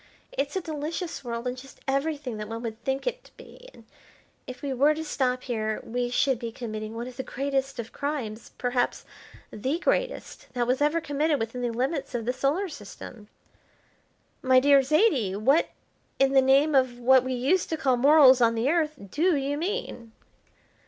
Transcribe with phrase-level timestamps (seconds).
[0.31, 3.83] It's a delicious world, and just everything that one would think it to be; but
[4.47, 7.91] if we were to stop here we should be committing one of the greatest of
[7.91, 9.05] crimes, perhaps
[9.51, 13.27] the greatest, that ever was committed within the limits of the Solar System."
[14.41, 15.69] "My dear Zaidie, what,
[16.17, 19.55] in the name of what we used to call morals on the Earth, do you
[19.55, 20.13] mean?"